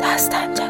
Dastanca 0.00 0.66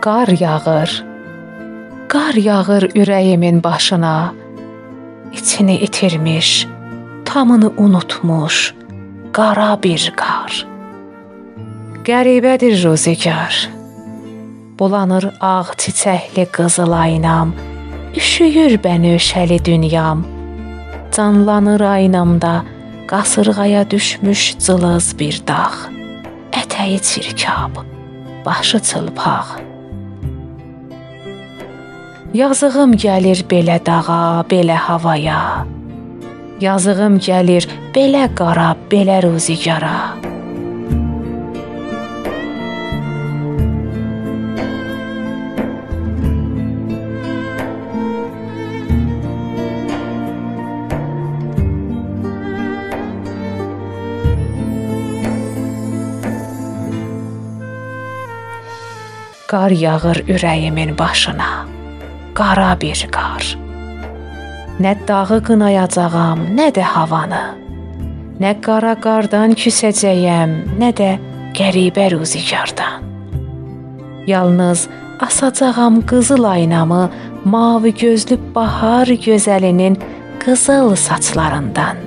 Qar 0.00 0.28
yağır. 0.28 1.09
Qar 2.10 2.34
yağır 2.34 2.82
ürəyimin 2.82 3.62
başına. 3.62 4.34
İçini 5.32 5.76
itirmiş, 5.76 6.66
tamını 7.24 7.72
unutmuş 7.76 8.74
qara 9.32 9.78
bir 9.82 10.12
qar. 10.16 10.66
Qəribədir 12.04 12.74
ruzigar. 12.84 13.70
Bulanır 14.78 15.24
ağ 15.40 15.62
çiçəkli 15.82 16.46
qızıl 16.56 16.92
aynam. 16.92 17.54
Üşüyür 18.16 18.72
bənövşəli 18.84 19.64
dünyam. 19.64 20.26
Canlanır 21.16 21.80
aynamda 21.80 22.64
qasırğaya 23.06 23.90
düşmüş 23.90 24.58
cılız 24.58 25.18
bir 25.18 25.42
dağ. 25.48 25.70
Ətəyi 26.52 27.00
çirkab, 27.02 27.72
başı 28.46 28.78
çılpaq. 28.80 29.69
Yazığım 32.30 32.92
gəlir 32.94 33.40
belə 33.50 33.80
dağa, 33.82 34.44
belə 34.46 34.76
havaya. 34.78 35.66
Yazığım 36.62 37.16
gəlir 37.18 37.66
belə 37.90 38.28
qara, 38.38 38.68
belə 38.86 39.16
ruzigara. 39.24 40.14
Qar 59.50 59.74
yağır 59.74 60.22
ürəyimin 60.30 60.94
başına 60.98 61.79
qara 62.34 62.74
bir 62.80 63.06
qar. 63.14 63.44
Nə 64.80 64.94
dağı 65.08 65.40
qınayacağam, 65.44 66.46
nə 66.56 66.70
də 66.76 66.84
havanı. 66.94 67.42
Nə 68.40 68.54
qara 68.64 68.94
qardan 69.04 69.52
küsəcəyəm, 69.52 70.54
nə 70.80 70.90
də 70.96 71.10
qəribə 71.56 72.06
ruzigardan. 72.14 73.04
Yalnız 74.26 74.88
asacağam 75.20 76.00
qızıl 76.06 76.44
aynamı 76.44 77.10
mavi 77.44 77.94
gözlü 77.94 78.38
bahar 78.54 79.06
gözəlinin 79.06 79.98
qızıl 80.40 80.96
saçlarından. 80.96 82.00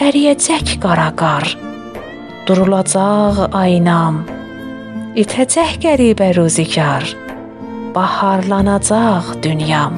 Əriyəcək 0.00 0.76
qara 0.80 1.08
qar, 1.16 1.48
durulacaq 2.48 3.48
aynam, 3.52 4.22
itəcək 5.16 5.76
qəribə 5.84 6.30
ruzigar 6.36 7.04
պահարլանածաղ 7.94 9.34
դունյամ 9.44 9.94